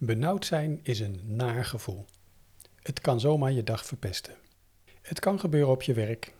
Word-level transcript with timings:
Benauwd 0.00 0.46
zijn 0.46 0.80
is 0.82 1.00
een 1.00 1.20
naar 1.24 1.64
gevoel. 1.64 2.04
Het 2.82 3.00
kan 3.00 3.20
zomaar 3.20 3.52
je 3.52 3.62
dag 3.62 3.86
verpesten. 3.86 4.34
Het 5.02 5.20
kan 5.20 5.40
gebeuren 5.40 5.70
op 5.70 5.82
je 5.82 5.92
werk, 5.92 6.34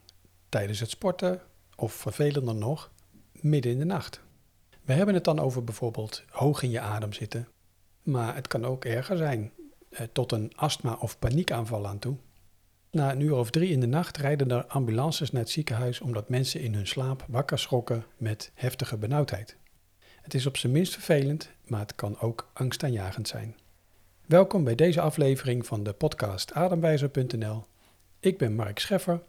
tijdens 0.48 0.80
het 0.80 0.90
sporten 0.90 1.40
of 1.76 1.92
vervelender 1.92 2.54
nog, 2.54 2.92
midden 3.32 3.72
in 3.72 3.78
de 3.78 3.84
nacht. 3.84 4.20
We 4.82 4.92
hebben 4.92 5.14
het 5.14 5.24
dan 5.24 5.38
over 5.38 5.64
bijvoorbeeld 5.64 6.24
hoog 6.30 6.62
in 6.62 6.70
je 6.70 6.80
adem 6.80 7.12
zitten, 7.12 7.48
maar 8.02 8.34
het 8.34 8.48
kan 8.48 8.64
ook 8.64 8.84
erger 8.84 9.16
zijn, 9.16 9.52
eh, 9.90 10.06
tot 10.12 10.32
een 10.32 10.52
astma- 10.56 10.98
of 11.00 11.18
paniekaanval 11.18 11.86
aan 11.86 11.98
toe. 11.98 12.16
Na 12.90 13.12
een 13.12 13.20
uur 13.20 13.34
of 13.34 13.50
drie 13.50 13.70
in 13.70 13.80
de 13.80 13.86
nacht 13.86 14.16
rijden 14.16 14.50
er 14.50 14.66
ambulances 14.66 15.30
naar 15.30 15.42
het 15.42 15.50
ziekenhuis 15.50 16.00
omdat 16.00 16.28
mensen 16.28 16.60
in 16.60 16.74
hun 16.74 16.86
slaap 16.86 17.24
wakker 17.28 17.58
schrokken 17.58 18.04
met 18.16 18.50
heftige 18.54 18.96
benauwdheid. 18.96 19.56
Het 20.28 20.36
is 20.36 20.46
op 20.46 20.56
zijn 20.56 20.72
minst 20.72 20.92
vervelend, 20.92 21.50
maar 21.66 21.80
het 21.80 21.94
kan 21.94 22.20
ook 22.20 22.50
angstaanjagend 22.52 23.28
zijn. 23.28 23.56
Welkom 24.26 24.64
bij 24.64 24.74
deze 24.74 25.00
aflevering 25.00 25.66
van 25.66 25.82
de 25.82 25.92
podcast 25.92 26.52
Ademwijzer.nl. 26.52 27.64
Ik 28.20 28.38
ben 28.38 28.54
Mark 28.54 28.78
Scheffer. 28.78 29.20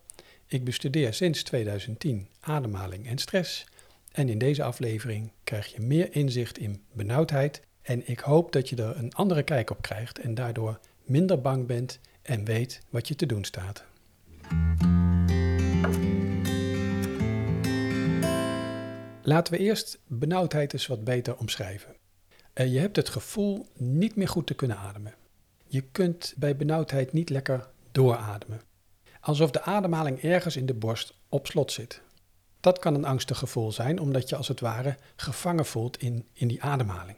Ik 0.48 0.64
bestudeer 0.64 1.14
sinds 1.14 1.44
2010 1.44 2.28
ademhaling 2.40 3.08
en 3.08 3.18
stress. 3.18 3.66
En 4.12 4.30
in 4.30 4.38
deze 4.38 4.64
aflevering 4.64 5.32
krijg 5.44 5.74
je 5.74 5.82
meer 5.82 6.16
inzicht 6.16 6.58
in 6.58 6.82
benauwdheid. 6.92 7.62
En 7.82 8.08
ik 8.08 8.20
hoop 8.20 8.52
dat 8.52 8.70
je 8.70 8.76
er 8.76 8.98
een 8.98 9.14
andere 9.14 9.44
kijk 9.44 9.70
op 9.70 9.82
krijgt 9.82 10.20
en 10.20 10.36
daardoor 10.36 10.80
minder 11.04 11.42
bang 11.42 11.66
bent 11.66 12.00
en 12.22 12.46
weet 12.46 12.82
wat 12.90 13.08
je 13.08 13.16
te 13.16 13.26
doen 13.26 13.44
staat. 13.44 13.84
Laten 19.30 19.54
we 19.54 19.60
eerst 19.60 20.00
benauwdheid 20.08 20.74
eens 20.74 20.88
wat 20.88 21.04
beter 21.04 21.38
omschrijven. 21.38 21.96
Uh, 22.54 22.74
je 22.74 22.80
hebt 22.80 22.96
het 22.96 23.10
gevoel 23.10 23.68
niet 23.74 24.16
meer 24.16 24.28
goed 24.28 24.48
te 24.48 24.54
kunnen 24.54 24.78
ademen. 24.78 25.14
Je 25.68 25.82
kunt 25.82 26.34
bij 26.38 26.56
benauwdheid 26.56 27.14
niet 27.14 27.30
lekker 27.30 27.70
doorademen. 27.92 28.62
Alsof 29.20 29.52
de 29.52 29.62
ademhaling 29.62 30.22
ergens 30.22 30.56
in 30.56 30.66
de 30.66 30.74
borst 30.74 31.14
op 31.30 31.48
slot 31.48 31.72
zit. 31.72 32.02
Dat 32.60 32.80
kan 32.80 32.96
een 32.96 33.06
angstig 33.06 33.38
gevoel 33.38 33.72
zijn, 33.72 34.00
omdat 34.00 34.30
je 34.30 34.36
als 34.36 34.48
het 34.48 34.60
ware 34.60 34.98
gevangen 35.16 35.66
voelt 35.66 35.98
in, 35.98 36.28
in 36.34 36.48
die 36.48 36.64
ademhaling. 36.64 37.18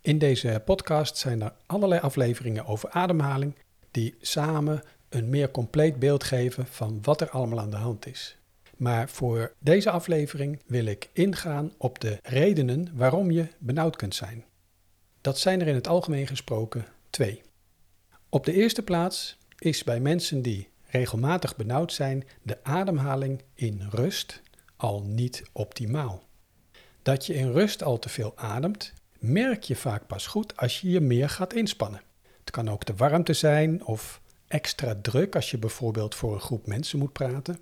In 0.00 0.18
deze 0.18 0.62
podcast 0.64 1.16
zijn 1.16 1.42
er 1.42 1.54
allerlei 1.66 2.00
afleveringen 2.00 2.66
over 2.66 2.90
ademhaling 2.90 3.54
die 3.90 4.14
samen 4.20 4.82
een 5.08 5.28
meer 5.28 5.50
compleet 5.50 5.98
beeld 5.98 6.24
geven 6.24 6.66
van 6.66 6.98
wat 7.02 7.20
er 7.20 7.30
allemaal 7.30 7.60
aan 7.60 7.70
de 7.70 7.76
hand 7.76 8.06
is. 8.06 8.38
Maar 8.76 9.08
voor 9.08 9.54
deze 9.58 9.90
aflevering 9.90 10.62
wil 10.66 10.84
ik 10.84 11.10
ingaan 11.12 11.72
op 11.78 12.00
de 12.00 12.18
redenen 12.22 12.90
waarom 12.94 13.30
je 13.30 13.48
benauwd 13.58 13.96
kunt 13.96 14.14
zijn. 14.14 14.44
Dat 15.20 15.38
zijn 15.38 15.60
er 15.60 15.66
in 15.66 15.74
het 15.74 15.88
algemeen 15.88 16.26
gesproken 16.26 16.84
twee. 17.10 17.42
Op 18.28 18.44
de 18.44 18.52
eerste 18.52 18.82
plaats 18.82 19.38
is 19.58 19.84
bij 19.84 20.00
mensen 20.00 20.42
die 20.42 20.68
regelmatig 20.86 21.56
benauwd 21.56 21.92
zijn 21.92 22.24
de 22.42 22.64
ademhaling 22.64 23.42
in 23.54 23.86
rust 23.90 24.42
al 24.76 25.02
niet 25.02 25.42
optimaal. 25.52 26.22
Dat 27.02 27.26
je 27.26 27.34
in 27.34 27.52
rust 27.52 27.82
al 27.82 27.98
te 27.98 28.08
veel 28.08 28.32
ademt, 28.36 28.92
merk 29.18 29.62
je 29.62 29.76
vaak 29.76 30.06
pas 30.06 30.26
goed 30.26 30.56
als 30.56 30.80
je 30.80 30.90
je 30.90 31.00
meer 31.00 31.28
gaat 31.28 31.54
inspannen. 31.54 32.02
Het 32.40 32.50
kan 32.50 32.70
ook 32.70 32.84
de 32.84 32.94
warmte 32.94 33.32
zijn 33.32 33.84
of 33.84 34.20
extra 34.46 34.96
druk 35.02 35.34
als 35.34 35.50
je 35.50 35.58
bijvoorbeeld 35.58 36.14
voor 36.14 36.34
een 36.34 36.40
groep 36.40 36.66
mensen 36.66 36.98
moet 36.98 37.12
praten. 37.12 37.58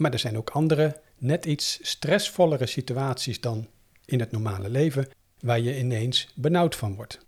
Maar 0.00 0.12
er 0.12 0.18
zijn 0.18 0.36
ook 0.36 0.50
andere, 0.50 1.00
net 1.18 1.44
iets 1.44 1.78
stressvollere 1.82 2.66
situaties 2.66 3.40
dan 3.40 3.66
in 4.04 4.20
het 4.20 4.30
normale 4.30 4.70
leven, 4.70 5.08
waar 5.40 5.60
je 5.60 5.78
ineens 5.78 6.32
benauwd 6.34 6.76
van 6.76 6.94
wordt. 6.94 7.18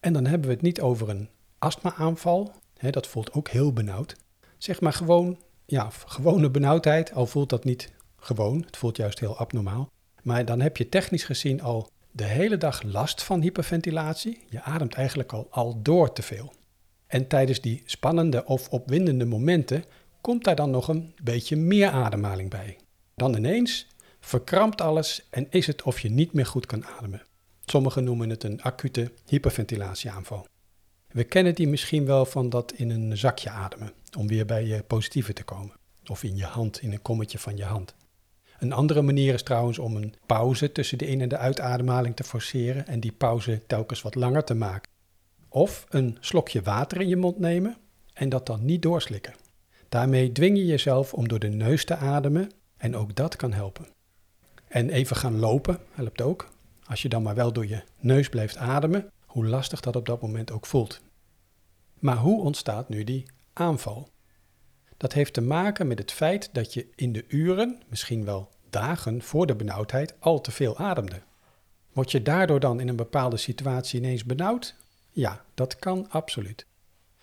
En 0.00 0.12
dan 0.12 0.26
hebben 0.26 0.48
we 0.48 0.54
het 0.54 0.62
niet 0.62 0.80
over 0.80 1.08
een 1.08 1.28
astma-aanval, 1.58 2.52
hè, 2.76 2.90
dat 2.90 3.06
voelt 3.06 3.32
ook 3.32 3.48
heel 3.48 3.72
benauwd. 3.72 4.16
Zeg 4.58 4.80
maar 4.80 4.92
gewoon, 4.92 5.38
ja, 5.66 5.90
gewone 6.06 6.50
benauwdheid, 6.50 7.12
al 7.12 7.26
voelt 7.26 7.48
dat 7.48 7.64
niet 7.64 7.92
gewoon, 8.16 8.62
het 8.66 8.76
voelt 8.76 8.96
juist 8.96 9.20
heel 9.20 9.38
abnormaal. 9.38 9.90
Maar 10.22 10.44
dan 10.44 10.60
heb 10.60 10.76
je 10.76 10.88
technisch 10.88 11.24
gezien 11.24 11.62
al 11.62 11.90
de 12.10 12.24
hele 12.24 12.56
dag 12.56 12.82
last 12.82 13.22
van 13.22 13.40
hyperventilatie. 13.40 14.44
Je 14.48 14.62
ademt 14.62 14.94
eigenlijk 14.94 15.32
al, 15.32 15.46
al 15.50 15.82
door 15.82 16.12
te 16.12 16.22
veel. 16.22 16.52
En 17.06 17.26
tijdens 17.26 17.60
die 17.60 17.82
spannende 17.84 18.44
of 18.44 18.68
opwindende 18.68 19.24
momenten 19.24 19.84
komt 20.26 20.44
daar 20.44 20.56
dan 20.56 20.70
nog 20.70 20.88
een 20.88 21.14
beetje 21.22 21.56
meer 21.56 21.90
ademhaling 21.90 22.50
bij. 22.50 22.78
Dan 23.14 23.36
ineens 23.36 23.86
verkrampt 24.20 24.80
alles 24.80 25.26
en 25.30 25.46
is 25.50 25.66
het 25.66 25.82
of 25.82 26.00
je 26.00 26.10
niet 26.10 26.32
meer 26.32 26.46
goed 26.46 26.66
kan 26.66 26.86
ademen. 26.86 27.22
Sommigen 27.64 28.04
noemen 28.04 28.30
het 28.30 28.42
een 28.42 28.62
acute 28.62 29.12
hyperventilatieaanval. 29.26 30.46
We 31.08 31.24
kennen 31.24 31.54
die 31.54 31.68
misschien 31.68 32.06
wel 32.06 32.24
van 32.24 32.48
dat 32.48 32.72
in 32.72 32.90
een 32.90 33.16
zakje 33.16 33.50
ademen, 33.50 33.92
om 34.18 34.26
weer 34.26 34.46
bij 34.46 34.66
je 34.66 34.82
positieve 34.82 35.32
te 35.32 35.44
komen. 35.44 35.74
Of 36.06 36.22
in 36.22 36.36
je 36.36 36.44
hand, 36.44 36.82
in 36.82 36.92
een 36.92 37.02
kommetje 37.02 37.38
van 37.38 37.56
je 37.56 37.64
hand. 37.64 37.94
Een 38.58 38.72
andere 38.72 39.02
manier 39.02 39.34
is 39.34 39.42
trouwens 39.42 39.78
om 39.78 39.96
een 39.96 40.14
pauze 40.26 40.72
tussen 40.72 40.98
de 40.98 41.06
in- 41.06 41.20
en 41.20 41.28
de 41.28 41.38
uitademhaling 41.38 42.16
te 42.16 42.24
forceren 42.24 42.86
en 42.86 43.00
die 43.00 43.12
pauze 43.12 43.62
telkens 43.66 44.02
wat 44.02 44.14
langer 44.14 44.44
te 44.44 44.54
maken. 44.54 44.90
Of 45.48 45.86
een 45.88 46.16
slokje 46.20 46.62
water 46.62 47.00
in 47.00 47.08
je 47.08 47.16
mond 47.16 47.38
nemen 47.38 47.76
en 48.12 48.28
dat 48.28 48.46
dan 48.46 48.64
niet 48.64 48.82
doorslikken. 48.82 49.45
Daarmee 49.88 50.32
dwing 50.32 50.56
je 50.56 50.66
jezelf 50.66 51.14
om 51.14 51.28
door 51.28 51.38
de 51.38 51.48
neus 51.48 51.84
te 51.84 51.96
ademen 51.96 52.50
en 52.76 52.96
ook 52.96 53.14
dat 53.14 53.36
kan 53.36 53.52
helpen. 53.52 53.86
En 54.68 54.90
even 54.90 55.16
gaan 55.16 55.38
lopen 55.38 55.78
helpt 55.90 56.20
ook. 56.20 56.48
Als 56.84 57.02
je 57.02 57.08
dan 57.08 57.22
maar 57.22 57.34
wel 57.34 57.52
door 57.52 57.66
je 57.66 57.82
neus 58.00 58.28
blijft 58.28 58.56
ademen, 58.56 59.10
hoe 59.26 59.46
lastig 59.46 59.80
dat 59.80 59.96
op 59.96 60.06
dat 60.06 60.22
moment 60.22 60.50
ook 60.50 60.66
voelt. 60.66 61.00
Maar 61.98 62.16
hoe 62.16 62.42
ontstaat 62.42 62.88
nu 62.88 63.04
die 63.04 63.26
aanval? 63.52 64.08
Dat 64.96 65.12
heeft 65.12 65.32
te 65.32 65.40
maken 65.40 65.86
met 65.86 65.98
het 65.98 66.12
feit 66.12 66.48
dat 66.52 66.74
je 66.74 66.88
in 66.94 67.12
de 67.12 67.24
uren, 67.28 67.82
misschien 67.88 68.24
wel 68.24 68.48
dagen 68.70 69.22
voor 69.22 69.46
de 69.46 69.54
benauwdheid, 69.54 70.14
al 70.18 70.40
te 70.40 70.50
veel 70.50 70.76
ademde. 70.76 71.20
Word 71.92 72.10
je 72.10 72.22
daardoor 72.22 72.60
dan 72.60 72.80
in 72.80 72.88
een 72.88 72.96
bepaalde 72.96 73.36
situatie 73.36 74.00
ineens 74.00 74.24
benauwd? 74.24 74.74
Ja, 75.10 75.44
dat 75.54 75.78
kan 75.78 76.10
absoluut. 76.10 76.66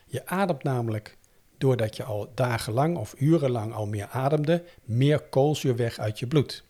Je 0.06 0.25
ademt 0.25 0.63
namelijk 0.63 1.18
doordat 1.63 1.96
je 1.96 2.03
al 2.03 2.31
dagenlang 2.35 2.97
of 2.97 3.16
urenlang 3.18 3.74
al 3.74 3.85
meer 3.85 4.07
ademde, 4.07 4.63
meer 4.84 5.19
koolzuur 5.19 5.75
weg 5.75 6.00
uit 6.00 6.19
je 6.19 6.28
bloed. 6.28 6.63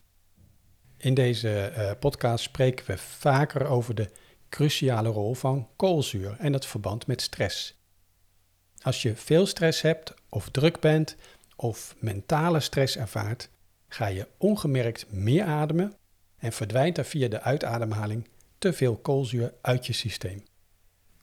In 0.96 1.14
deze 1.14 1.72
uh, 1.76 1.90
podcast 2.00 2.44
spreken 2.44 2.86
we 2.86 2.98
vaker 2.98 3.66
over 3.66 3.94
de 3.94 4.10
cruciale 4.48 5.08
rol 5.08 5.34
van 5.34 5.68
koolzuur 5.76 6.36
en 6.38 6.52
het 6.52 6.66
verband 6.66 7.06
met 7.06 7.22
stress. 7.22 7.78
Als 8.82 9.02
je 9.02 9.16
veel 9.16 9.46
stress 9.46 9.80
hebt 9.80 10.14
of 10.28 10.48
druk 10.48 10.80
bent 10.80 11.16
of 11.56 11.94
mentale 11.98 12.60
stress 12.60 12.96
ervaart, 12.96 13.48
ga 13.88 14.06
je 14.06 14.28
ongemerkt 14.38 15.12
meer 15.12 15.44
ademen 15.44 15.94
en 16.36 16.52
verdwijnt 16.52 16.98
er 16.98 17.04
via 17.04 17.28
de 17.28 17.40
uitademhaling 17.40 18.28
te 18.58 18.72
veel 18.72 18.96
koolzuur 18.96 19.54
uit 19.60 19.86
je 19.86 19.92
systeem. 19.92 20.42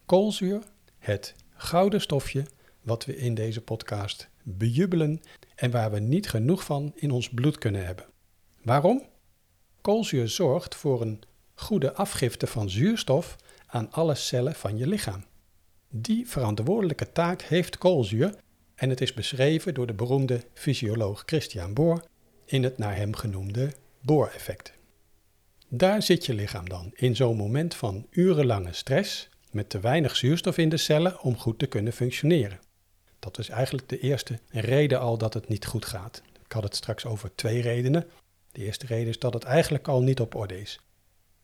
Koolzuur, 0.05 0.61
het 0.97 1.35
gouden 1.53 2.01
stofje 2.01 2.45
wat 2.81 3.05
we 3.05 3.17
in 3.17 3.33
deze 3.33 3.61
podcast 3.61 4.29
bejubelen 4.43 5.21
en 5.55 5.71
waar 5.71 5.91
we 5.91 5.99
niet 5.99 6.29
genoeg 6.29 6.63
van 6.63 6.91
in 6.95 7.11
ons 7.11 7.29
bloed 7.29 7.57
kunnen 7.57 7.85
hebben. 7.85 8.05
Waarom? 8.63 9.05
Koolzuur 9.81 10.29
zorgt 10.29 10.75
voor 10.75 11.01
een 11.01 11.21
goede 11.53 11.93
afgifte 11.93 12.47
van 12.47 12.69
zuurstof 12.69 13.35
aan 13.67 13.91
alle 13.91 14.15
cellen 14.15 14.55
van 14.55 14.77
je 14.77 14.87
lichaam. 14.87 15.23
Die 15.89 16.27
verantwoordelijke 16.27 17.11
taak 17.11 17.41
heeft 17.41 17.77
koolzuur 17.77 18.35
en 18.75 18.89
het 18.89 19.01
is 19.01 19.13
beschreven 19.13 19.73
door 19.73 19.87
de 19.87 19.93
beroemde 19.93 20.43
fysioloog 20.53 21.23
Christian 21.25 21.73
Bohr 21.73 22.03
in 22.45 22.63
het 22.63 22.77
naar 22.77 22.95
hem 22.95 23.15
genoemde 23.15 23.71
Bohr-effect. 24.01 24.73
Daar 25.67 26.01
zit 26.01 26.25
je 26.25 26.33
lichaam 26.33 26.69
dan 26.69 26.91
in 26.93 27.15
zo'n 27.15 27.37
moment 27.37 27.75
van 27.75 28.07
urenlange 28.09 28.73
stress 28.73 29.29
met 29.51 29.69
te 29.69 29.79
weinig 29.79 30.15
zuurstof 30.15 30.57
in 30.57 30.69
de 30.69 30.77
cellen 30.77 31.21
om 31.21 31.37
goed 31.37 31.59
te 31.59 31.67
kunnen 31.67 31.93
functioneren. 31.93 32.59
Dat 33.21 33.37
is 33.37 33.49
eigenlijk 33.49 33.89
de 33.89 33.99
eerste 33.99 34.39
reden 34.49 34.99
al 34.99 35.17
dat 35.17 35.33
het 35.33 35.47
niet 35.47 35.65
goed 35.65 35.85
gaat. 35.85 36.21
Ik 36.45 36.51
had 36.51 36.63
het 36.63 36.75
straks 36.75 37.05
over 37.05 37.35
twee 37.35 37.61
redenen. 37.61 38.07
De 38.51 38.63
eerste 38.63 38.85
reden 38.85 39.07
is 39.07 39.19
dat 39.19 39.33
het 39.33 39.43
eigenlijk 39.43 39.87
al 39.87 40.01
niet 40.01 40.19
op 40.19 40.35
orde 40.35 40.61
is. 40.61 40.79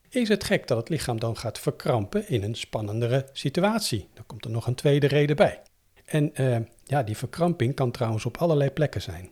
Is 0.09 0.29
het 0.29 0.44
gek 0.44 0.68
dat 0.68 0.77
het 0.77 0.89
lichaam 0.89 1.19
dan 1.19 1.38
gaat 1.38 1.59
verkrampen 1.59 2.29
in 2.29 2.44
een 2.44 2.56
spannendere 2.56 3.29
situatie? 3.33 4.07
Dan 4.13 4.25
komt 4.25 4.45
er 4.45 4.51
nog 4.51 4.68
een 4.68 4.75
tweede 4.75 5.07
reden 5.07 5.35
bij. 5.35 5.62
En 6.06 6.31
uh, 6.41 6.57
ja, 6.83 7.03
die 7.03 7.18
verkramping 7.18 7.75
kan 7.75 7.91
trouwens 7.91 8.25
op 8.25 8.38
allerlei 8.38 8.71
plekken 8.71 9.01
zijn. 9.01 9.31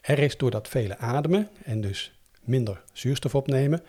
Er 0.00 0.18
is 0.18 0.36
door 0.36 0.50
dat 0.50 0.68
vele 0.68 0.98
ademen 0.98 1.48
en 1.64 1.80
dus 1.80 2.18
minder 2.40 2.82
zuurstof 2.92 3.34
opnemen, 3.34 3.82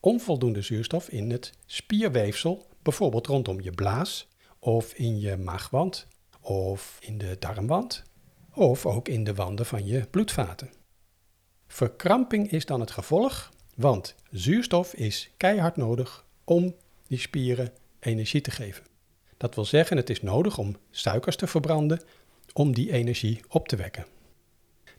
onvoldoende 0.00 0.62
zuurstof 0.62 1.08
in 1.08 1.30
het 1.30 1.52
spierweefsel, 1.66 2.66
bijvoorbeeld 2.82 3.26
rondom 3.26 3.60
je 3.60 3.70
blaas 3.70 4.28
of 4.58 4.94
in 4.94 5.20
je 5.20 5.36
maagwand 5.36 6.06
of 6.40 6.98
in 7.00 7.18
de 7.18 7.36
darmwand 7.38 8.02
of 8.54 8.86
ook 8.86 9.08
in 9.08 9.24
de 9.24 9.34
wanden 9.34 9.66
van 9.66 9.86
je 9.86 10.06
bloedvaten. 10.10 10.70
Verkramping 11.66 12.50
is 12.50 12.66
dan 12.66 12.80
het 12.80 12.90
gevolg, 12.90 13.50
want 13.74 14.14
zuurstof 14.30 14.94
is 14.94 15.30
keihard 15.36 15.76
nodig 15.76 16.24
om 16.44 16.74
die 17.06 17.18
spieren 17.18 17.72
energie 18.00 18.40
te 18.40 18.50
geven. 18.50 18.84
Dat 19.36 19.54
wil 19.54 19.64
zeggen, 19.64 19.96
het 19.96 20.10
is 20.10 20.22
nodig 20.22 20.58
om 20.58 20.76
suikers 20.90 21.36
te 21.36 21.46
verbranden 21.46 22.02
om 22.52 22.74
die 22.74 22.92
energie 22.92 23.40
op 23.48 23.68
te 23.68 23.76
wekken. 23.76 24.06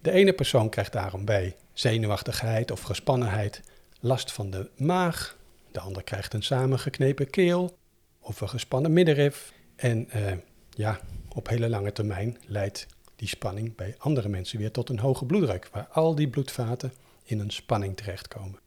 De 0.02 0.12
ene 0.12 0.34
persoon 0.34 0.70
krijgt 0.70 0.94
daarom 0.94 1.26
bij 1.26 1.56
zenuwachtigheid 1.74 2.72
of 2.72 2.82
gespannenheid 2.82 3.62
last 4.00 4.32
van 4.32 4.50
de 4.50 4.70
maag, 4.78 5.38
de 5.72 5.80
ander 5.80 6.04
krijgt 6.04 6.34
een 6.34 6.44
samengeknepen 6.44 7.30
keel 7.30 7.78
of 8.20 8.42
een 8.42 8.50
gespannen 8.50 8.94
middenrif. 8.94 9.54
En 9.76 10.08
uh, 10.16 10.32
ja, 10.70 11.00
op 11.36 11.48
hele 11.48 11.70
lange 11.70 11.92
termijn 11.92 12.38
leidt 12.48 12.88
die 13.16 13.28
spanning 13.28 13.76
bij 13.76 13.96
andere 13.98 14.30
mensen 14.30 14.60
weer 14.60 14.72
tot 14.72 14.90
een 14.90 15.00
hoge 15.00 15.26
bloeddruk, 15.26 15.70
waar 15.72 15.88
al 15.92 16.16
die 16.16 16.30
bloedvaten 16.30 16.94
in 17.24 17.40
een 17.40 17.52
spanning 17.52 17.98
terechtkomen. 17.98 18.60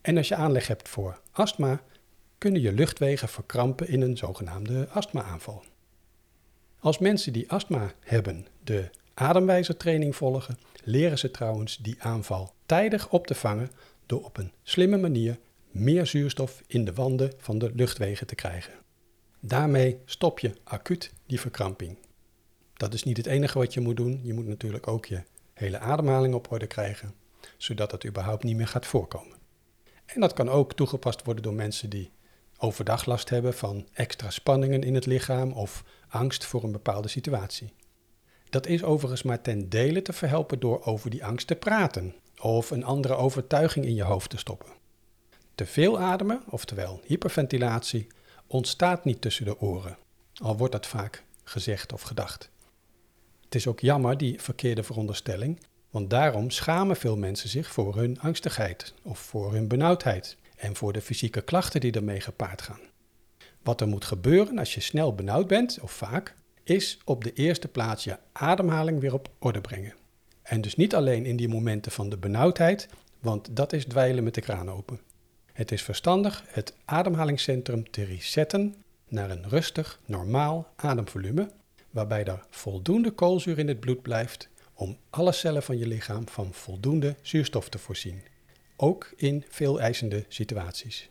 En 0.00 0.16
als 0.16 0.28
je 0.28 0.34
aanleg 0.34 0.66
hebt 0.66 0.88
voor 0.88 1.20
astma, 1.30 1.82
kunnen 2.38 2.60
je 2.60 2.72
luchtwegen 2.72 3.28
verkrampen 3.28 3.88
in 3.88 4.00
een 4.00 4.16
zogenaamde 4.16 4.88
astma-aanval. 4.88 5.64
Als 6.78 6.98
mensen 6.98 7.32
die 7.32 7.50
astma 7.50 7.92
hebben 8.00 8.46
de 8.64 8.90
ademwijzertraining 9.14 10.16
volgen, 10.16 10.58
leren 10.84 11.18
ze 11.18 11.30
trouwens 11.30 11.76
die 11.76 12.02
aanval 12.02 12.54
tijdig 12.66 13.08
op 13.10 13.26
te 13.26 13.34
vangen 13.34 13.70
door 14.06 14.24
op 14.24 14.36
een 14.36 14.52
slimme 14.62 14.96
manier 14.96 15.38
meer 15.70 16.06
zuurstof 16.06 16.62
in 16.66 16.84
de 16.84 16.92
wanden 16.92 17.32
van 17.38 17.58
de 17.58 17.70
luchtwegen 17.74 18.26
te 18.26 18.34
krijgen. 18.34 18.72
Daarmee 19.40 20.00
stop 20.04 20.38
je 20.38 20.54
acuut 20.64 21.12
die 21.26 21.40
verkramping. 21.40 21.98
Dat 22.74 22.94
is 22.94 23.02
niet 23.02 23.16
het 23.16 23.26
enige 23.26 23.58
wat 23.58 23.74
je 23.74 23.80
moet 23.80 23.96
doen. 23.96 24.20
Je 24.22 24.34
moet 24.34 24.46
natuurlijk 24.46 24.86
ook 24.86 25.06
je 25.06 25.22
hele 25.52 25.78
ademhaling 25.78 26.34
op 26.34 26.52
orde 26.52 26.66
krijgen, 26.66 27.14
zodat 27.56 27.90
het 27.90 28.06
überhaupt 28.06 28.44
niet 28.44 28.56
meer 28.56 28.68
gaat 28.68 28.86
voorkomen. 28.86 29.36
En 30.06 30.20
dat 30.20 30.32
kan 30.32 30.48
ook 30.48 30.74
toegepast 30.74 31.24
worden 31.24 31.42
door 31.42 31.54
mensen 31.54 31.90
die 31.90 32.10
overdag 32.58 33.04
last 33.04 33.28
hebben 33.28 33.54
van 33.54 33.88
extra 33.92 34.30
spanningen 34.30 34.82
in 34.82 34.94
het 34.94 35.06
lichaam 35.06 35.52
of 35.52 35.84
angst 36.08 36.44
voor 36.44 36.64
een 36.64 36.72
bepaalde 36.72 37.08
situatie. 37.08 37.72
Dat 38.50 38.66
is 38.66 38.82
overigens 38.82 39.22
maar 39.22 39.40
ten 39.40 39.68
dele 39.68 40.02
te 40.02 40.12
verhelpen 40.12 40.60
door 40.60 40.84
over 40.84 41.10
die 41.10 41.24
angst 41.24 41.46
te 41.46 41.54
praten 41.54 42.14
of 42.40 42.70
een 42.70 42.84
andere 42.84 43.14
overtuiging 43.14 43.84
in 43.84 43.94
je 43.94 44.02
hoofd 44.02 44.30
te 44.30 44.36
stoppen. 44.36 44.72
Te 45.54 45.66
veel 45.66 45.98
ademen, 45.98 46.42
oftewel 46.48 47.00
hyperventilatie, 47.04 48.06
ontstaat 48.46 49.04
niet 49.04 49.20
tussen 49.20 49.44
de 49.44 49.60
oren, 49.60 49.98
al 50.34 50.56
wordt 50.56 50.72
dat 50.72 50.86
vaak 50.86 51.24
gezegd 51.44 51.92
of 51.92 52.02
gedacht. 52.02 52.50
Het 53.44 53.54
is 53.54 53.66
ook 53.66 53.80
jammer, 53.80 54.18
die 54.18 54.40
verkeerde 54.40 54.82
veronderstelling, 54.82 55.60
want 55.90 56.10
daarom 56.10 56.50
schamen 56.50 56.96
veel 56.96 57.16
mensen 57.16 57.48
zich 57.48 57.72
voor 57.72 57.96
hun 57.96 58.20
angstigheid 58.20 58.94
of 59.02 59.18
voor 59.18 59.52
hun 59.52 59.68
benauwdheid 59.68 60.36
en 60.56 60.76
voor 60.76 60.92
de 60.92 61.00
fysieke 61.00 61.42
klachten 61.42 61.80
die 61.80 61.92
ermee 61.92 62.20
gepaard 62.20 62.62
gaan. 62.62 62.80
Wat 63.62 63.80
er 63.80 63.88
moet 63.88 64.04
gebeuren 64.04 64.58
als 64.58 64.74
je 64.74 64.80
snel 64.80 65.14
benauwd 65.14 65.46
bent, 65.46 65.78
of 65.80 65.92
vaak, 65.92 66.34
is 66.62 66.98
op 67.04 67.24
de 67.24 67.32
eerste 67.32 67.68
plaats 67.68 68.04
je 68.04 68.18
ademhaling 68.32 69.00
weer 69.00 69.14
op 69.14 69.30
orde 69.38 69.60
brengen. 69.60 69.94
En 70.42 70.60
dus 70.60 70.76
niet 70.76 70.94
alleen 70.94 71.26
in 71.26 71.36
die 71.36 71.48
momenten 71.48 71.92
van 71.92 72.08
de 72.08 72.16
benauwdheid, 72.16 72.88
want 73.20 73.56
dat 73.56 73.72
is 73.72 73.84
dweilen 73.84 74.24
met 74.24 74.34
de 74.34 74.40
kraan 74.40 74.70
open. 74.70 75.00
Het 75.56 75.72
is 75.72 75.82
verstandig 75.82 76.44
het 76.46 76.74
ademhalingscentrum 76.84 77.90
te 77.90 78.04
resetten 78.04 78.74
naar 79.08 79.30
een 79.30 79.48
rustig, 79.48 80.00
normaal 80.06 80.72
ademvolume, 80.76 81.50
waarbij 81.90 82.24
er 82.24 82.46
voldoende 82.50 83.10
koolzuur 83.10 83.58
in 83.58 83.68
het 83.68 83.80
bloed 83.80 84.02
blijft 84.02 84.48
om 84.74 84.96
alle 85.10 85.32
cellen 85.32 85.62
van 85.62 85.78
je 85.78 85.86
lichaam 85.86 86.28
van 86.28 86.52
voldoende 86.52 87.16
zuurstof 87.22 87.68
te 87.68 87.78
voorzien, 87.78 88.22
ook 88.76 89.12
in 89.16 89.44
veel 89.48 89.80
eisende 89.80 90.24
situaties. 90.28 91.08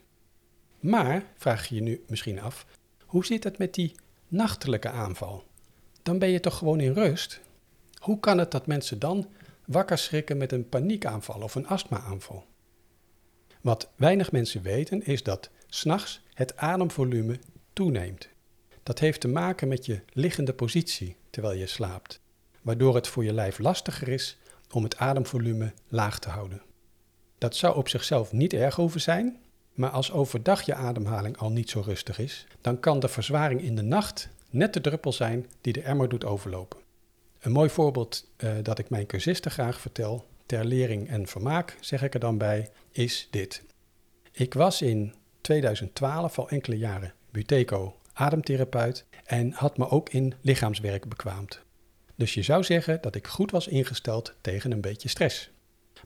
Maar, 0.80 1.24
vraag 1.38 1.68
je 1.68 1.75
je 1.75 1.81
nu 1.81 2.03
misschien 2.07 2.42
af, 2.42 2.65
hoe 3.06 3.25
zit 3.25 3.44
het 3.44 3.57
met 3.57 3.74
die 3.74 3.95
nachtelijke 4.27 4.89
aanval? 4.89 5.44
Dan 6.03 6.19
ben 6.19 6.30
je 6.30 6.39
toch 6.39 6.57
gewoon 6.57 6.80
in 6.80 6.94
rust? 6.94 7.42
Hoe 7.97 8.19
kan 8.19 8.38
het 8.38 8.51
dat 8.51 8.68
mensen 8.68 9.00
dan 9.00 9.27
wakker 9.65 9.97
schrikken 9.97 10.38
met 10.38 10.51
een 10.51 10.69
paniekaanval 10.69 11.42
of 11.42 11.56
een 11.56 11.68
astmaaanval? 11.68 12.45
Wat 13.66 13.90
weinig 13.96 14.32
mensen 14.32 14.62
weten 14.62 15.06
is 15.06 15.24
dat 15.24 15.50
s'nachts 15.68 16.22
het 16.34 16.58
ademvolume 16.58 17.40
toeneemt. 17.74 18.30
Dat 18.84 19.00
heeft 19.00 19.22
te 19.22 19.28
maken 19.28 19.68
met 19.68 19.86
je 19.86 20.02
liggende 20.14 20.54
positie 20.54 21.16
terwijl 21.30 21.58
je 21.58 21.68
slaapt, 21.68 22.20
waardoor 22.62 22.96
het 22.96 23.08
voor 23.08 23.24
je 23.24 23.34
lijf 23.34 23.60
lastiger 23.60 24.08
is 24.08 24.38
om 24.72 24.84
het 24.84 24.98
ademvolume 24.98 25.74
laag 25.88 26.20
te 26.20 26.30
houden. 26.30 26.62
Dat 27.38 27.56
zou 27.56 27.76
op 27.76 27.90
zichzelf 27.90 28.32
niet 28.32 28.54
erg 28.54 28.76
hoeven 28.76 29.02
zijn, 29.02 29.38
maar 29.74 29.90
als 29.90 30.12
overdag 30.12 30.62
je 30.62 30.76
ademhaling 30.76 31.38
al 31.38 31.52
niet 31.52 31.70
zo 31.70 31.82
rustig 31.86 32.20
is, 32.20 32.48
dan 32.62 32.80
kan 32.80 33.00
de 33.00 33.08
verzwaring 33.08 33.62
in 33.62 33.76
de 33.76 33.82
nacht 33.82 34.30
net 34.50 34.74
de 34.74 34.82
druppel 34.82 35.14
zijn 35.14 35.50
die 35.62 35.74
de 35.74 35.82
emmer 35.82 36.10
doet 36.10 36.26
overlopen. 36.26 36.80
Een 37.40 37.52
mooi 37.52 37.70
voorbeeld 37.70 38.28
uh, 38.38 38.52
dat 38.62 38.80
ik 38.80 38.90
mijn 38.90 39.06
cursisten 39.06 39.52
graag 39.52 39.80
vertel, 39.80 40.26
ter 40.45 40.65
lering 40.65 41.09
en 41.09 41.27
vermaak 41.27 41.77
zeg 41.80 42.03
ik 42.03 42.13
er 42.13 42.19
dan 42.19 42.38
bij, 42.38 42.69
is 42.92 43.27
dit. 43.31 43.63
Ik 44.31 44.53
was 44.53 44.81
in 44.81 45.13
2012 45.42 46.39
al 46.39 46.50
enkele 46.50 46.77
jaren 46.77 47.13
Buteco 47.31 47.95
ademtherapeut 48.13 49.06
en 49.25 49.51
had 49.51 49.77
me 49.77 49.89
ook 49.89 50.09
in 50.09 50.33
lichaamswerk 50.42 51.09
bekwaamd. 51.09 51.63
Dus 52.15 52.33
je 52.33 52.42
zou 52.42 52.63
zeggen 52.63 53.01
dat 53.01 53.15
ik 53.15 53.27
goed 53.27 53.51
was 53.51 53.68
ingesteld 53.68 54.33
tegen 54.42 54.71
een 54.71 54.81
beetje 54.81 55.09
stress. 55.09 55.50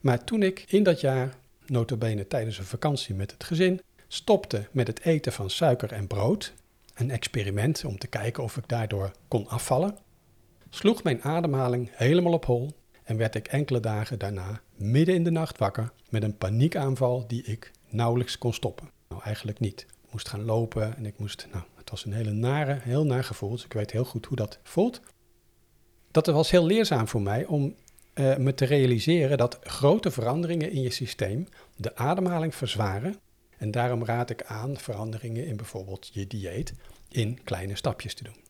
Maar 0.02 0.24
toen 0.24 0.44
ik 0.44 0.66
in 0.68 0.84
dat 0.84 1.02
jaar, 1.02 1.36
notabene 1.66 2.28
tijdens 2.28 2.58
een 2.58 2.64
vakantie 2.64 3.16
met 3.16 3.32
het 3.32 3.44
gezin, 3.44 3.82
stopte 4.08 4.68
met 4.72 4.88
het 4.88 5.02
eten 5.02 5.34
van 5.34 5.50
suiker 5.50 5.92
en 5.92 6.08
brood, 6.08 6.54
een 6.94 7.12
experiment 7.12 7.86
om 7.86 7.98
te 7.98 8.08
kijken 8.08 8.44
of 8.44 8.58
ik 8.58 8.68
daardoor 8.68 9.12
kon 9.28 9.48
afvallen, 9.48 9.98
sloeg 10.70 11.04
mijn 11.04 11.24
ademhaling 11.24 11.90
helemaal 11.94 12.34
op 12.34 12.46
hol 12.46 12.72
en 13.10 13.18
werd 13.18 13.36
ik 13.36 13.48
enkele 13.48 13.80
dagen 13.80 14.20
daarna 14.20 14.62
midden 14.76 15.16
in 15.16 15.24
de 15.24 15.30
nacht 15.30 15.58
wakker 15.58 15.92
met 16.10 16.24
een 16.24 16.38
paniekaanval 16.38 17.28
die 17.28 17.44
ik 17.44 17.72
nauwelijks 17.88 18.38
kon 18.38 18.54
stoppen. 18.54 18.90
Nou, 19.08 19.22
eigenlijk 19.24 19.60
niet. 19.60 19.82
Ik 19.82 20.12
moest 20.12 20.30
gaan 20.30 20.44
lopen 20.44 20.98
en 20.98 21.06
ik 21.06 21.18
moest, 21.18 21.48
nou, 21.52 21.64
het 21.76 21.90
was 21.90 22.06
een 22.06 22.14
hele 22.14 22.32
nare, 22.32 22.80
heel 22.82 23.06
naar 23.06 23.24
gevoel, 23.24 23.50
dus 23.50 23.66
ik 23.66 23.74
weet 23.74 23.92
heel 23.92 24.06
goed 24.06 24.26
hoe 24.26 24.38
dat 24.38 24.60
voelt. 24.64 25.02
Dat 26.12 26.26
was 26.26 26.52
heel 26.52 26.66
leerzaam 26.66 27.08
voor 27.08 27.22
mij 27.22 27.46
om 27.46 27.76
uh, 28.14 28.38
me 28.38 28.54
te 28.54 28.66
realiseren 28.66 29.38
dat 29.38 29.60
grote 29.62 30.12
veranderingen 30.12 30.72
in 30.72 30.82
je 30.82 30.92
systeem 30.92 31.48
de 31.76 31.96
ademhaling 31.96 32.56
verzwaren. 32.56 33.16
En 33.58 33.72
daarom 33.72 34.06
raad 34.06 34.30
ik 34.30 34.44
aan 34.44 34.78
veranderingen 34.78 35.46
in 35.46 35.56
bijvoorbeeld 35.56 36.10
je 36.14 36.28
dieet 36.28 36.74
in 37.08 37.44
kleine 37.44 37.76
stapjes 37.76 38.14
te 38.14 38.24
doen. 38.24 38.49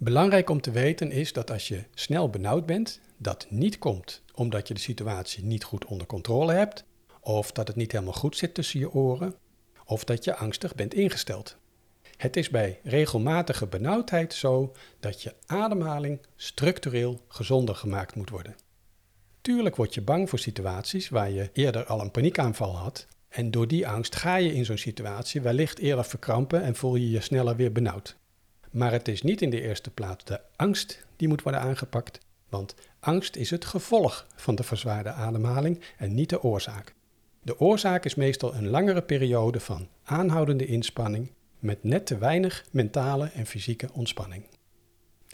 Belangrijk 0.00 0.50
om 0.50 0.60
te 0.60 0.70
weten 0.70 1.10
is 1.10 1.32
dat 1.32 1.50
als 1.50 1.68
je 1.68 1.84
snel 1.94 2.30
benauwd 2.30 2.66
bent, 2.66 3.00
dat 3.16 3.46
niet 3.48 3.78
komt 3.78 4.22
omdat 4.34 4.68
je 4.68 4.74
de 4.74 4.80
situatie 4.80 5.44
niet 5.44 5.64
goed 5.64 5.84
onder 5.84 6.06
controle 6.06 6.52
hebt, 6.52 6.84
of 7.20 7.52
dat 7.52 7.68
het 7.68 7.76
niet 7.76 7.92
helemaal 7.92 8.12
goed 8.12 8.36
zit 8.36 8.54
tussen 8.54 8.80
je 8.80 8.92
oren, 8.92 9.34
of 9.84 10.04
dat 10.04 10.24
je 10.24 10.36
angstig 10.36 10.74
bent 10.74 10.94
ingesteld. 10.94 11.56
Het 12.16 12.36
is 12.36 12.48
bij 12.48 12.80
regelmatige 12.82 13.66
benauwdheid 13.66 14.34
zo 14.34 14.74
dat 15.00 15.22
je 15.22 15.34
ademhaling 15.46 16.20
structureel 16.36 17.20
gezonder 17.28 17.74
gemaakt 17.74 18.14
moet 18.14 18.30
worden. 18.30 18.56
Tuurlijk 19.40 19.76
word 19.76 19.94
je 19.94 20.02
bang 20.02 20.28
voor 20.28 20.38
situaties 20.38 21.08
waar 21.08 21.30
je 21.30 21.50
eerder 21.52 21.84
al 21.84 22.00
een 22.00 22.10
paniekaanval 22.10 22.76
had, 22.76 23.06
en 23.28 23.50
door 23.50 23.68
die 23.68 23.88
angst 23.88 24.16
ga 24.16 24.36
je 24.36 24.54
in 24.54 24.64
zo'n 24.64 24.78
situatie 24.78 25.40
wellicht 25.40 25.78
eerder 25.78 26.04
verkrampen 26.04 26.62
en 26.62 26.76
voel 26.76 26.96
je 26.96 27.10
je 27.10 27.20
sneller 27.20 27.56
weer 27.56 27.72
benauwd. 27.72 28.16
Maar 28.70 28.92
het 28.92 29.08
is 29.08 29.22
niet 29.22 29.42
in 29.42 29.50
de 29.50 29.60
eerste 29.60 29.90
plaats 29.90 30.24
de 30.24 30.40
angst 30.56 31.06
die 31.16 31.28
moet 31.28 31.42
worden 31.42 31.60
aangepakt, 31.60 32.18
want 32.48 32.74
angst 33.00 33.36
is 33.36 33.50
het 33.50 33.64
gevolg 33.64 34.26
van 34.36 34.54
de 34.54 34.62
verzwaarde 34.62 35.10
ademhaling 35.10 35.80
en 35.96 36.14
niet 36.14 36.30
de 36.30 36.42
oorzaak. 36.42 36.94
De 37.42 37.60
oorzaak 37.60 38.04
is 38.04 38.14
meestal 38.14 38.54
een 38.54 38.68
langere 38.68 39.02
periode 39.02 39.60
van 39.60 39.88
aanhoudende 40.04 40.66
inspanning 40.66 41.30
met 41.58 41.84
net 41.84 42.06
te 42.06 42.18
weinig 42.18 42.64
mentale 42.70 43.30
en 43.34 43.46
fysieke 43.46 43.88
ontspanning. 43.92 44.44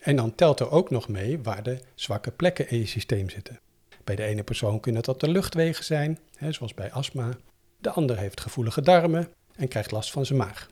En 0.02 0.16
dan 0.16 0.34
telt 0.34 0.60
er 0.60 0.70
ook 0.70 0.90
nog 0.90 1.08
mee 1.08 1.42
waar 1.42 1.62
de 1.62 1.78
zwakke 1.94 2.30
plekken 2.30 2.70
in 2.70 2.78
je 2.78 2.86
systeem 2.86 3.30
zitten. 3.30 3.60
Bij 4.04 4.16
de 4.16 4.24
ene 4.24 4.42
persoon 4.42 4.80
kunnen 4.80 5.02
dat 5.02 5.20
de 5.20 5.28
luchtwegen 5.28 5.84
zijn, 5.84 6.18
hè, 6.36 6.52
zoals 6.52 6.74
bij 6.74 6.92
astma. 6.92 7.36
De 7.78 7.90
ander 7.90 8.18
heeft 8.18 8.40
gevoelige 8.40 8.80
darmen 8.80 9.28
en 9.56 9.68
krijgt 9.68 9.90
last 9.90 10.10
van 10.10 10.26
zijn 10.26 10.38
maag. 10.38 10.68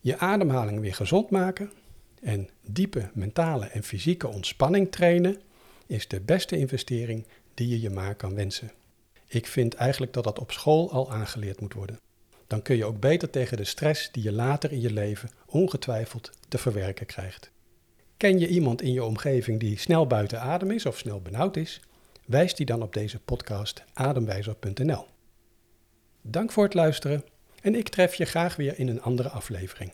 Je 0.00 0.18
ademhaling 0.18 0.80
weer 0.80 0.94
gezond 0.94 1.30
maken 1.30 1.72
en 2.20 2.48
diepe 2.66 3.10
mentale 3.12 3.66
en 3.66 3.82
fysieke 3.82 4.28
ontspanning 4.28 4.92
trainen 4.92 5.40
is 5.86 6.08
de 6.08 6.20
beste 6.20 6.58
investering 6.58 7.26
die 7.54 7.68
je 7.68 7.80
je 7.80 7.90
maar 7.90 8.14
kan 8.14 8.34
wensen. 8.34 8.72
Ik 9.26 9.46
vind 9.46 9.74
eigenlijk 9.74 10.12
dat 10.12 10.24
dat 10.24 10.38
op 10.38 10.52
school 10.52 10.92
al 10.92 11.12
aangeleerd 11.12 11.60
moet 11.60 11.74
worden. 11.74 11.98
Dan 12.46 12.62
kun 12.62 12.76
je 12.76 12.84
ook 12.84 13.00
beter 13.00 13.30
tegen 13.30 13.56
de 13.56 13.64
stress 13.64 14.10
die 14.12 14.22
je 14.22 14.32
later 14.32 14.72
in 14.72 14.80
je 14.80 14.92
leven 14.92 15.30
ongetwijfeld 15.46 16.30
te 16.48 16.58
verwerken 16.58 17.06
krijgt. 17.06 17.50
Ken 18.16 18.38
je 18.38 18.48
iemand 18.48 18.82
in 18.82 18.92
je 18.92 19.04
omgeving 19.04 19.60
die 19.60 19.78
snel 19.78 20.06
buiten 20.06 20.40
adem 20.40 20.70
is 20.70 20.86
of 20.86 20.98
snel 20.98 21.20
benauwd 21.20 21.56
is? 21.56 21.80
Wijs 22.26 22.54
die 22.54 22.66
dan 22.66 22.82
op 22.82 22.92
deze 22.92 23.18
podcast 23.18 23.84
ademwijzer.nl. 23.92 25.06
Dank 26.22 26.52
voor 26.52 26.64
het 26.64 26.74
luisteren 26.74 27.24
en 27.68 27.74
ik 27.74 27.88
tref 27.88 28.14
je 28.14 28.24
graag 28.24 28.56
weer 28.56 28.78
in 28.78 28.88
een 28.88 29.02
andere 29.02 29.28
aflevering. 29.28 29.92